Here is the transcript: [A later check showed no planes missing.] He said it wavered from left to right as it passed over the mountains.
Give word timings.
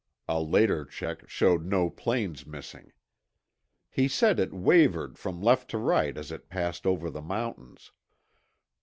[A 0.27 0.41
later 0.41 0.83
check 0.83 1.29
showed 1.29 1.63
no 1.63 1.87
planes 1.91 2.47
missing.] 2.47 2.91
He 3.87 4.07
said 4.07 4.39
it 4.39 4.51
wavered 4.51 5.19
from 5.19 5.43
left 5.43 5.69
to 5.69 5.77
right 5.77 6.17
as 6.17 6.31
it 6.31 6.49
passed 6.49 6.87
over 6.87 7.11
the 7.11 7.21
mountains. 7.21 7.91